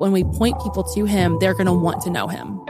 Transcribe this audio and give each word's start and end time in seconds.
When 0.00 0.12
we 0.12 0.24
point 0.24 0.58
people 0.62 0.82
to 0.94 1.04
him, 1.04 1.38
they're 1.40 1.52
going 1.52 1.66
to 1.66 1.74
want 1.74 2.00
to 2.04 2.10
know 2.10 2.26
him. 2.26 2.64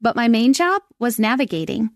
but 0.01 0.15
my 0.15 0.27
main 0.27 0.51
job 0.51 0.81
was 0.99 1.19
navigating. 1.19 1.91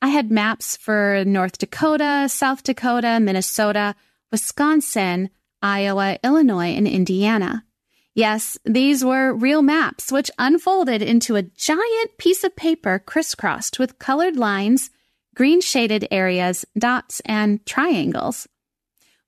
I 0.00 0.08
had 0.08 0.32
maps 0.32 0.76
for 0.76 1.22
North 1.24 1.58
Dakota, 1.58 2.28
South 2.28 2.62
Dakota, 2.62 3.20
Minnesota, 3.20 3.94
Wisconsin, 4.32 5.30
Iowa, 5.60 6.18
Illinois, 6.24 6.74
and 6.74 6.88
Indiana. 6.88 7.64
Yes, 8.14 8.58
these 8.64 9.04
were 9.04 9.32
real 9.32 9.62
maps, 9.62 10.12
which 10.12 10.30
unfolded 10.38 11.00
into 11.00 11.36
a 11.36 11.42
giant 11.42 12.18
piece 12.18 12.44
of 12.44 12.54
paper 12.56 12.98
crisscrossed 12.98 13.78
with 13.78 13.98
colored 13.98 14.36
lines, 14.36 14.90
green 15.34 15.62
shaded 15.62 16.06
areas, 16.10 16.66
dots, 16.78 17.20
and 17.24 17.64
triangles. 17.64 18.46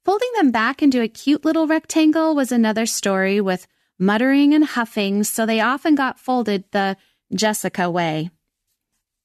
Folding 0.05 0.31
them 0.37 0.51
back 0.51 0.83
into 0.83 1.01
a 1.01 1.09
cute 1.09 1.47
little 1.47 1.67
rectangle 1.67 2.35
was 2.35 2.53
another 2.53 2.85
story 2.85 3.41
with 3.41 3.67
muttering 3.99 4.53
and 4.53 4.65
huffing, 4.65 5.25
so 5.25 5.47
they 5.47 5.61
often 5.61 5.95
got 5.95 6.19
folded 6.19 6.65
the 6.73 6.99
Jessica 7.35 7.91
way. 7.91 8.29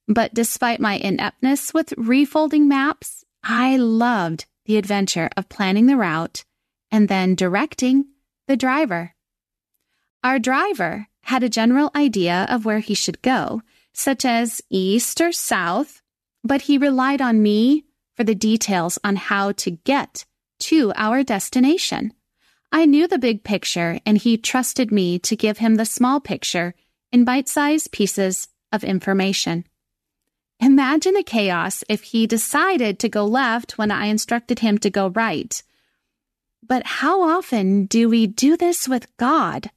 But 0.08 0.34
despite 0.34 0.80
my 0.80 0.94
ineptness 0.94 1.74
with 1.74 1.90
refolding 1.98 2.68
maps, 2.68 3.26
I 3.44 3.76
loved 3.76 4.46
the 4.66 4.78
adventure 4.78 5.30
of 5.36 5.50
planning 5.50 5.88
the 5.88 5.98
route 5.98 6.46
and 6.92 7.10
then 7.10 7.36
directing 7.36 8.06
the 8.48 8.56
driver. 8.56 9.16
Our 10.24 10.40
driver 10.40 11.08
had 11.24 11.44
a 11.44 11.50
general 11.50 11.92
idea 11.96 12.46
of 12.50 12.66
where 12.66 12.80
he 12.80 12.94
should 12.94 13.22
go, 13.22 13.62
such 13.94 14.26
as 14.26 14.62
east 14.70 15.22
or 15.22 15.32
south, 15.32 16.02
but 16.44 16.64
he 16.64 16.78
relied 16.78 17.22
on 17.22 17.42
me 17.42 17.86
for 18.16 18.24
the 18.24 18.36
details 18.36 19.00
on 19.04 19.16
how 19.16 19.54
to 19.54 19.72
get 19.72 20.26
to 20.60 20.92
our 20.96 21.24
destination. 21.24 22.14
I 22.72 22.86
knew 22.86 23.08
the 23.08 23.18
big 23.18 23.44
picture, 23.44 24.00
and 24.06 24.18
he 24.18 24.38
trusted 24.38 24.92
me 24.92 25.20
to 25.20 25.36
give 25.36 25.60
him 25.60 25.76
the 25.76 25.86
small 25.86 26.20
picture 26.20 26.76
in 27.12 27.24
bite 27.24 27.48
sized 27.48 27.92
pieces 27.92 28.48
of 28.72 28.84
information. 28.84 29.66
Imagine 30.60 31.14
the 31.14 31.24
chaos 31.24 31.84
if 31.88 32.04
he 32.04 32.28
decided 32.28 33.00
to 33.00 33.10
go 33.10 33.26
left 33.26 33.78
when 33.78 33.90
I 33.90 34.08
instructed 34.08 34.60
him 34.60 34.78
to 34.80 34.90
go 34.90 35.08
right. 35.08 35.64
But 36.62 36.86
how 36.86 37.22
often 37.22 37.86
do 37.86 38.10
we 38.10 38.28
do 38.28 38.58
this 38.58 38.88
with 38.88 39.08
God? 39.16 39.72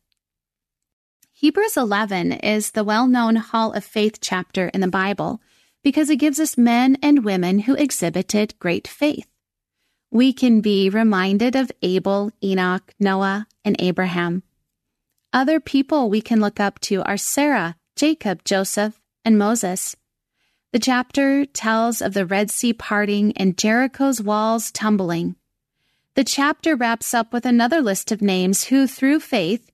Hebrews 1.42 1.76
11 1.76 2.34
is 2.34 2.70
the 2.70 2.84
well 2.84 3.08
known 3.08 3.34
Hall 3.34 3.72
of 3.72 3.84
Faith 3.84 4.20
chapter 4.20 4.68
in 4.68 4.80
the 4.80 4.86
Bible 4.86 5.40
because 5.82 6.08
it 6.08 6.18
gives 6.20 6.38
us 6.38 6.56
men 6.56 6.96
and 7.02 7.24
women 7.24 7.58
who 7.58 7.74
exhibited 7.74 8.54
great 8.60 8.86
faith. 8.86 9.26
We 10.12 10.32
can 10.32 10.60
be 10.60 10.88
reminded 10.88 11.56
of 11.56 11.72
Abel, 11.82 12.30
Enoch, 12.44 12.94
Noah, 13.00 13.48
and 13.64 13.74
Abraham. 13.80 14.44
Other 15.32 15.58
people 15.58 16.08
we 16.08 16.20
can 16.20 16.40
look 16.40 16.60
up 16.60 16.78
to 16.82 17.02
are 17.02 17.16
Sarah, 17.16 17.74
Jacob, 17.96 18.44
Joseph, 18.44 19.00
and 19.24 19.36
Moses. 19.36 19.96
The 20.72 20.78
chapter 20.78 21.44
tells 21.44 22.00
of 22.00 22.14
the 22.14 22.24
Red 22.24 22.52
Sea 22.52 22.72
parting 22.72 23.32
and 23.36 23.58
Jericho's 23.58 24.22
walls 24.22 24.70
tumbling. 24.70 25.34
The 26.14 26.22
chapter 26.22 26.76
wraps 26.76 27.12
up 27.12 27.32
with 27.32 27.44
another 27.44 27.82
list 27.82 28.12
of 28.12 28.22
names 28.22 28.66
who, 28.66 28.86
through 28.86 29.18
faith, 29.18 29.71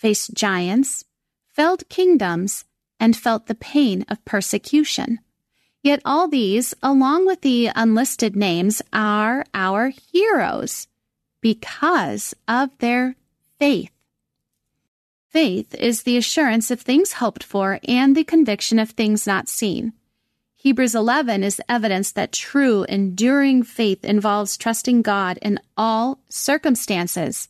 faced 0.00 0.32
giants, 0.32 1.04
felled 1.46 1.86
kingdoms, 1.90 2.64
and 2.98 3.14
felt 3.14 3.46
the 3.46 3.54
pain 3.54 4.02
of 4.08 4.24
persecution. 4.24 5.18
Yet 5.82 6.00
all 6.06 6.26
these, 6.26 6.72
along 6.82 7.26
with 7.26 7.42
the 7.42 7.70
unlisted 7.74 8.34
names, 8.34 8.80
are 8.94 9.44
our 9.52 9.92
heroes 10.12 10.88
because 11.42 12.34
of 12.48 12.70
their 12.78 13.16
faith. 13.58 13.90
Faith 15.28 15.74
is 15.74 16.02
the 16.02 16.16
assurance 16.16 16.70
of 16.70 16.80
things 16.80 17.12
hoped 17.14 17.44
for 17.44 17.78
and 17.86 18.16
the 18.16 18.24
conviction 18.24 18.78
of 18.78 18.90
things 18.90 19.26
not 19.26 19.48
seen. 19.48 19.92
Hebrews 20.56 20.94
11 20.94 21.44
is 21.44 21.60
evidence 21.68 22.12
that 22.12 22.32
true, 22.32 22.84
enduring 22.88 23.62
faith 23.64 24.02
involves 24.04 24.56
trusting 24.56 25.02
God 25.02 25.38
in 25.42 25.60
all 25.76 26.20
circumstances. 26.30 27.48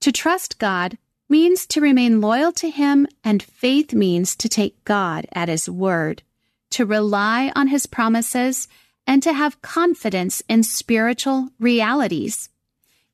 To 0.00 0.12
trust 0.12 0.58
God 0.58 0.98
means 1.28 1.66
to 1.66 1.80
remain 1.80 2.20
loyal 2.20 2.52
to 2.52 2.70
Him, 2.70 3.06
and 3.24 3.42
faith 3.42 3.92
means 3.92 4.36
to 4.36 4.48
take 4.48 4.84
God 4.84 5.26
at 5.32 5.48
His 5.48 5.68
word, 5.68 6.22
to 6.70 6.86
rely 6.86 7.52
on 7.56 7.68
His 7.68 7.86
promises, 7.86 8.68
and 9.06 9.22
to 9.22 9.32
have 9.32 9.62
confidence 9.62 10.42
in 10.48 10.62
spiritual 10.62 11.48
realities. 11.58 12.48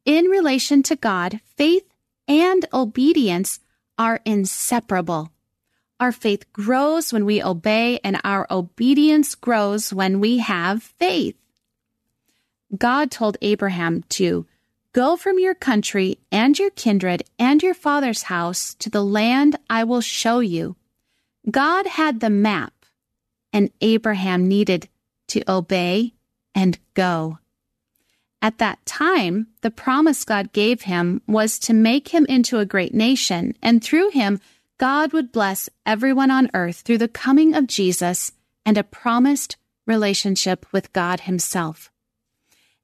In 0.04 0.26
relation 0.26 0.82
to 0.84 0.96
God, 0.96 1.40
faith 1.56 1.84
and 2.26 2.66
obedience 2.72 3.60
are 3.98 4.20
inseparable. 4.24 5.30
Our 6.00 6.12
faith 6.12 6.52
grows 6.52 7.12
when 7.12 7.24
we 7.24 7.42
obey, 7.42 8.00
and 8.02 8.20
our 8.24 8.46
obedience 8.50 9.34
grows 9.34 9.92
when 9.92 10.18
we 10.18 10.38
have 10.38 10.82
faith. 10.82 11.36
God 12.76 13.10
told 13.10 13.36
Abraham 13.42 14.02
to 14.10 14.46
go 14.92 15.16
from 15.16 15.38
your 15.38 15.54
country 15.54 16.18
and 16.30 16.58
your 16.58 16.70
kindred 16.70 17.22
and 17.38 17.62
your 17.62 17.74
father's 17.74 18.24
house 18.24 18.74
to 18.74 18.90
the 18.90 19.04
land 19.04 19.56
I 19.68 19.84
will 19.84 20.00
show 20.00 20.40
you. 20.40 20.76
God 21.50 21.86
had 21.86 22.20
the 22.20 22.30
map, 22.30 22.72
and 23.52 23.70
Abraham 23.80 24.46
needed 24.46 24.88
to 25.28 25.42
obey 25.50 26.14
and 26.54 26.78
go. 26.94 27.38
At 28.40 28.58
that 28.58 28.84
time, 28.84 29.48
the 29.60 29.70
promise 29.70 30.24
God 30.24 30.52
gave 30.52 30.82
him 30.82 31.22
was 31.26 31.58
to 31.60 31.72
make 31.72 32.08
him 32.08 32.26
into 32.28 32.58
a 32.58 32.66
great 32.66 32.94
nation, 32.94 33.54
and 33.62 33.82
through 33.82 34.10
him, 34.10 34.40
God 34.78 35.12
would 35.12 35.30
bless 35.30 35.68
everyone 35.86 36.32
on 36.32 36.50
earth 36.54 36.78
through 36.80 36.98
the 36.98 37.06
coming 37.06 37.54
of 37.54 37.68
Jesus 37.68 38.32
and 38.66 38.76
a 38.76 38.82
promised 38.82 39.56
relationship 39.86 40.66
with 40.72 40.92
God 40.92 41.20
Himself. 41.20 41.91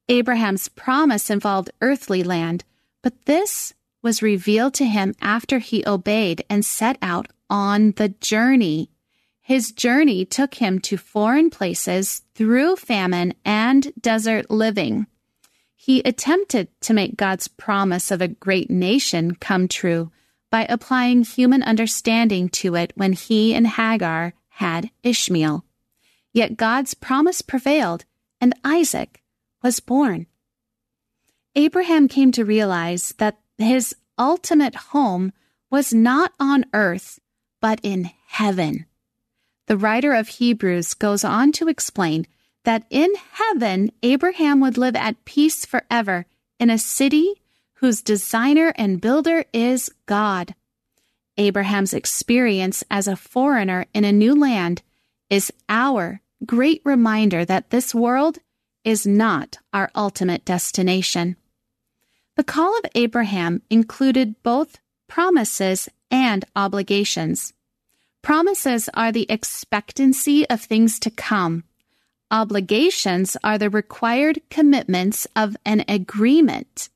Abraham's 0.08 0.68
promise 0.68 1.30
involved 1.30 1.70
earthly 1.80 2.22
land, 2.22 2.64
but 3.02 3.26
this 3.26 3.74
was 4.02 4.22
revealed 4.22 4.74
to 4.74 4.86
him 4.86 5.14
after 5.20 5.58
he 5.58 5.84
obeyed 5.86 6.44
and 6.48 6.64
set 6.64 6.96
out 7.02 7.28
on 7.50 7.92
the 7.92 8.08
journey. 8.08 8.90
His 9.40 9.72
journey 9.72 10.24
took 10.24 10.54
him 10.54 10.78
to 10.80 10.96
foreign 10.96 11.50
places 11.50 12.22
through 12.34 12.76
famine 12.76 13.34
and 13.44 13.92
desert 14.00 14.50
living. 14.50 15.06
He 15.74 16.00
attempted 16.00 16.68
to 16.82 16.94
make 16.94 17.16
God's 17.16 17.48
promise 17.48 18.10
of 18.10 18.20
a 18.20 18.28
great 18.28 18.70
nation 18.70 19.34
come 19.34 19.68
true 19.68 20.10
by 20.50 20.66
applying 20.68 21.24
human 21.24 21.62
understanding 21.62 22.48
to 22.50 22.74
it 22.74 22.92
when 22.94 23.12
he 23.12 23.54
and 23.54 23.66
Hagar 23.66 24.34
had 24.48 24.90
Ishmael. 25.02 25.64
Yet 26.32 26.56
God's 26.56 26.94
promise 26.94 27.42
prevailed, 27.42 28.04
and 28.40 28.54
Isaac 28.64 29.22
was 29.62 29.80
born. 29.80 30.26
Abraham 31.54 32.08
came 32.08 32.32
to 32.32 32.44
realize 32.44 33.14
that 33.18 33.38
his 33.56 33.94
ultimate 34.18 34.74
home 34.74 35.32
was 35.70 35.92
not 35.92 36.32
on 36.38 36.64
earth, 36.72 37.18
but 37.60 37.80
in 37.82 38.10
heaven. 38.26 38.86
The 39.66 39.76
writer 39.76 40.14
of 40.14 40.28
Hebrews 40.28 40.94
goes 40.94 41.24
on 41.24 41.52
to 41.52 41.68
explain 41.68 42.26
that 42.64 42.84
in 42.90 43.10
heaven, 43.32 43.90
Abraham 44.02 44.60
would 44.60 44.78
live 44.78 44.96
at 44.96 45.24
peace 45.24 45.64
forever 45.64 46.26
in 46.58 46.70
a 46.70 46.78
city 46.78 47.34
whose 47.74 48.02
designer 48.02 48.72
and 48.76 49.00
builder 49.00 49.44
is 49.52 49.90
God. 50.06 50.54
Abraham's 51.36 51.94
experience 51.94 52.82
as 52.90 53.06
a 53.06 53.16
foreigner 53.16 53.86
in 53.94 54.04
a 54.04 54.12
new 54.12 54.34
land 54.34 54.82
is 55.30 55.52
our 55.68 56.20
great 56.44 56.82
reminder 56.84 57.44
that 57.44 57.70
this 57.70 57.94
world 57.94 58.38
is 58.84 59.06
not 59.06 59.58
our 59.72 59.90
ultimate 59.94 60.44
destination. 60.44 61.36
The 62.36 62.44
call 62.44 62.76
of 62.78 62.90
Abraham 62.94 63.62
included 63.68 64.42
both 64.42 64.78
promises 65.08 65.88
and 66.10 66.44
obligations. 66.54 67.52
Promises 68.22 68.88
are 68.94 69.10
the 69.10 69.26
expectancy 69.28 70.48
of 70.48 70.60
things 70.60 70.98
to 71.00 71.10
come. 71.10 71.64
Obligations 72.30 73.36
are 73.42 73.58
the 73.58 73.70
required 73.70 74.40
commitments 74.50 75.26
of 75.34 75.56
an 75.64 75.84
agreement. 75.88 76.90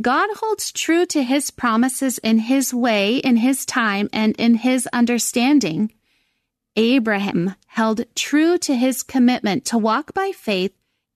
God 0.00 0.30
holds 0.36 0.72
true 0.72 1.04
to 1.06 1.22
his 1.22 1.50
promises 1.50 2.18
in 2.18 2.38
his 2.38 2.72
way, 2.72 3.18
in 3.18 3.36
his 3.36 3.66
time, 3.66 4.08
and 4.12 4.34
in 4.38 4.54
his 4.54 4.88
understanding. 4.92 5.92
Abraham 6.76 7.56
held 7.66 8.06
true 8.14 8.56
to 8.58 8.74
his 8.74 9.02
commitment 9.02 9.66
to 9.66 9.76
walk 9.76 10.14
by 10.14 10.32
faith 10.34 10.72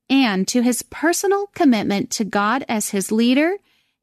and 0.09 0.47
to 0.49 0.63
his 0.63 0.83
personal 0.83 1.47
commitment 1.55 2.11
to 2.11 2.25
God 2.25 2.65
as 2.69 2.91
his 2.91 3.11
leader 3.11 3.57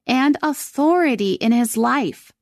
and 0.06 0.36
authority 0.42 1.34
in 1.34 1.52
his 1.52 1.76
life. 1.76 2.32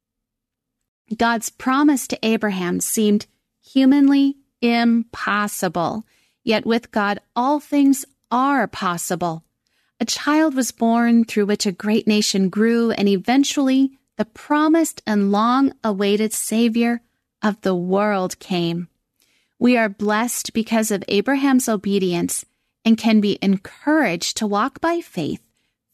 God's 1.16 1.50
promise 1.50 2.06
to 2.08 2.18
Abraham 2.22 2.80
seemed 2.80 3.26
humanly 3.62 4.36
impossible, 4.62 6.06
yet 6.44 6.64
with 6.64 6.90
God, 6.90 7.20
all 7.34 7.60
things 7.60 8.04
are 8.30 8.66
possible. 8.66 9.44
A 9.98 10.04
child 10.04 10.54
was 10.54 10.70
born 10.70 11.24
through 11.24 11.46
which 11.46 11.66
a 11.66 11.72
great 11.72 12.06
nation 12.06 12.48
grew, 12.48 12.90
and 12.92 13.08
eventually 13.08 13.98
the 14.16 14.24
promised 14.24 15.02
and 15.06 15.32
long 15.32 15.72
awaited 15.84 16.32
Savior 16.32 17.02
of 17.42 17.60
the 17.62 17.74
world 17.74 18.38
came. 18.38 18.88
We 19.58 19.76
are 19.76 19.88
blessed 19.88 20.52
because 20.54 20.90
of 20.90 21.04
Abraham's 21.08 21.68
obedience 21.68 22.44
and 22.84 22.96
can 22.98 23.20
be 23.20 23.38
encouraged 23.42 24.36
to 24.36 24.46
walk 24.46 24.80
by 24.80 25.00
faith 25.00 25.42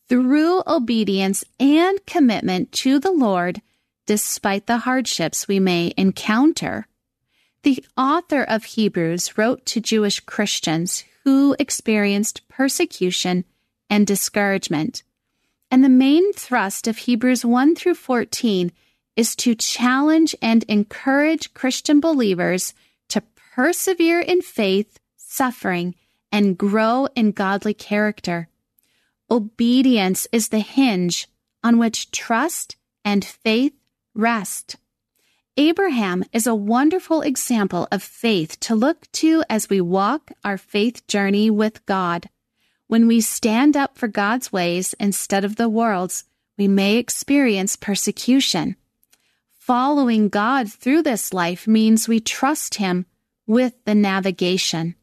through 0.09 0.63
obedience 0.67 1.45
and 1.59 2.05
commitment 2.07 2.73
to 2.73 2.99
the 2.99 3.13
Lord 3.13 3.61
despite 4.07 4.67
the 4.67 4.79
hardships 4.79 5.49
we 5.49 5.59
may 5.59 5.93
encounter. 5.97 6.87
The 7.65 7.85
author 7.97 8.43
of 8.43 8.65
Hebrews 8.65 9.37
wrote 9.37 9.67
to 9.67 9.81
Jewish 9.81 10.21
Christians 10.21 11.05
who 11.25 11.57
experienced 11.59 12.47
persecution 12.49 13.45
and 13.91 14.07
discouragement. 14.07 15.03
And 15.71 15.83
the 15.83 15.89
main 15.89 16.33
thrust 16.33 16.87
of 16.87 16.99
Hebrews 16.99 17.45
1 17.45 17.75
through 17.75 17.97
14 17.97 18.71
is 19.17 19.35
to 19.37 19.57
challenge 19.57 20.37
and 20.41 20.63
encourage 20.69 21.53
Christian 21.55 21.99
believers 21.99 22.75
to 23.09 23.23
persevere 23.55 24.21
in 24.21 24.43
faith, 24.43 25.01
suffering, 25.17 25.97
and 26.37 26.59
grow 26.59 27.09
in 27.17 27.33
godly 27.33 27.73
character. 27.73 28.47
Obedience 29.31 30.29
is 30.33 30.51
the 30.51 30.59
hinge 30.59 31.29
on 31.65 31.79
which 31.79 32.11
trust 32.11 32.77
and 33.07 33.25
faith 33.25 33.73
rest. 34.15 34.77
Abraham 35.57 36.25
is 36.35 36.47
a 36.47 36.55
wonderful 36.55 37.23
example 37.23 37.89
of 37.91 38.03
faith 38.03 38.61
to 38.61 38.75
look 38.75 39.11
to 39.13 39.45
as 39.49 39.71
we 39.71 39.81
walk 39.81 40.31
our 40.45 40.59
faith 40.59 41.07
journey 41.07 41.49
with 41.49 41.87
God. 41.87 42.29
When 42.87 43.07
we 43.07 43.23
stand 43.23 43.75
up 43.75 43.97
for 43.97 44.07
God's 44.07 44.53
ways 44.53 44.95
instead 45.01 45.43
of 45.43 45.57
the 45.57 45.71
world's, 45.71 46.25
we 46.59 46.69
may 46.69 46.99
experience 46.99 47.77
persecution. 47.77 48.77
Following 49.59 50.29
God 50.29 50.71
through 50.71 51.01
this 51.01 51.33
life 51.33 51.67
means 51.67 52.09
we 52.09 52.21
trust 52.21 52.75
Him 52.75 53.07
with 53.47 53.73
the 53.87 53.95
navigation. 53.95 54.97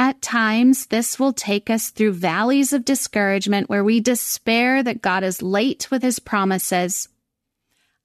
At 0.00 0.22
times, 0.22 0.86
this 0.86 1.18
will 1.18 1.32
take 1.32 1.68
us 1.68 1.90
through 1.90 2.12
valleys 2.12 2.72
of 2.72 2.84
discouragement 2.84 3.68
where 3.68 3.82
we 3.82 3.98
despair 3.98 4.80
that 4.84 5.02
God 5.02 5.24
is 5.24 5.42
late 5.42 5.90
with 5.90 6.02
his 6.04 6.20
promises. 6.20 7.08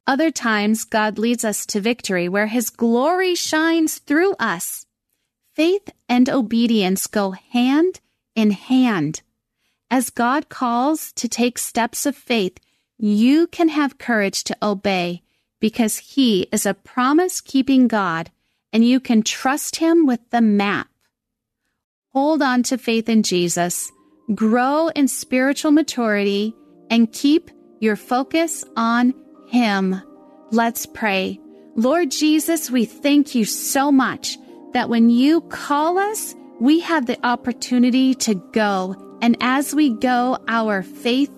Other 0.08 0.32
times, 0.32 0.86
God 0.86 1.20
leads 1.20 1.46
us 1.46 1.68
to 1.68 1.80
victory 1.80 2.28
where 2.28 2.48
his 2.48 2.72
glory 2.72 3.36
shines 3.36 4.00
through 4.00 4.34
us. 4.34 4.88
Faith 5.54 5.92
and 6.10 6.30
obedience 6.30 7.06
go 7.06 7.32
hand 7.32 8.02
in 8.36 8.52
hand. 8.52 9.22
As 9.92 10.10
God 10.10 10.50
calls 10.50 11.12
to 11.14 11.30
take 11.30 11.60
steps 11.60 12.08
of 12.08 12.16
faith, 12.16 12.58
you 12.98 13.46
can 13.46 13.70
have 13.70 14.00
courage 14.00 14.44
to 14.46 14.58
obey 14.64 15.22
because 15.60 15.98
he 16.00 16.48
is 16.52 16.66
a 16.66 16.74
promise 16.74 17.40
keeping 17.40 17.88
God 17.88 18.32
and 18.74 18.84
you 18.84 19.00
can 19.00 19.22
trust 19.22 19.76
him 19.76 20.08
with 20.08 20.28
the 20.32 20.42
map. 20.42 20.88
Hold 22.14 22.44
on 22.44 22.62
to 22.64 22.78
faith 22.78 23.10
in 23.10 23.24
Jesus, 23.24 23.92
grow 24.36 24.90
in 24.90 25.08
spiritual 25.08 25.72
maturity, 25.72 26.54
and 26.92 27.12
keep 27.12 27.50
your 27.80 27.96
focus 27.96 28.64
on 28.78 29.16
Him. 29.48 30.00
Let's 30.52 30.86
pray. 30.86 31.40
Lord 31.76 32.12
Jesus, 32.12 32.70
we 32.70 32.86
thank 32.86 33.34
you 33.34 33.46
so 33.46 33.92
much 33.92 34.38
that 34.74 34.90
when 34.90 35.10
you 35.10 35.42
call 35.42 35.98
us, 35.98 36.36
we 36.60 36.82
have 36.82 37.08
the 37.08 37.18
opportunity 37.26 38.14
to 38.14 38.36
go. 38.52 39.18
And 39.24 39.36
as 39.42 39.74
we 39.74 39.90
go, 39.90 40.38
our 40.48 40.84
faith 40.84 41.32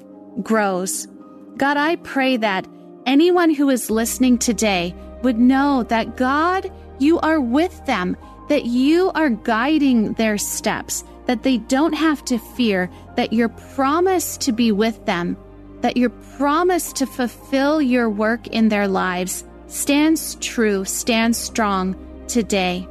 grows. 0.43 1.07
God, 1.55 1.77
I 1.77 1.95
pray 1.95 2.35
that 2.35 2.67
anyone 3.05 3.53
who 3.53 3.69
is 3.69 3.89
listening 3.89 4.39
today 4.39 4.93
would 5.23 5.39
know 5.39 5.83
that 5.83 6.17
God, 6.17 6.69
you 6.99 7.17
are 7.19 7.39
with 7.39 7.85
them 7.85 8.17
that 8.47 8.65
you 8.65 9.11
are 9.15 9.29
guiding 9.29 10.13
their 10.13 10.37
steps, 10.37 11.03
that 11.25 11.43
they 11.43 11.57
don't 11.57 11.93
have 11.93 12.23
to 12.25 12.37
fear, 12.37 12.89
that 13.15 13.33
your 13.33 13.49
promise 13.49 14.37
to 14.37 14.51
be 14.51 14.71
with 14.71 15.05
them, 15.05 15.37
that 15.81 15.97
your 15.97 16.09
promise 16.37 16.93
to 16.93 17.05
fulfill 17.05 17.81
your 17.81 18.09
work 18.09 18.47
in 18.47 18.69
their 18.69 18.87
lives 18.87 19.43
stands 19.67 20.35
true, 20.35 20.85
stands 20.85 21.37
strong 21.37 21.95
today. 22.27 22.87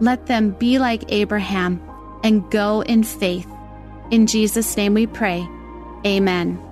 Let 0.00 0.26
them 0.26 0.50
be 0.52 0.78
like 0.78 1.04
Abraham, 1.12 1.80
and 2.24 2.48
go 2.50 2.82
in 2.82 3.02
faith. 3.02 3.48
In 4.10 4.26
Jesus' 4.26 4.76
name 4.76 4.94
we 4.94 5.06
pray. 5.06 5.46
Amen. 6.04 6.71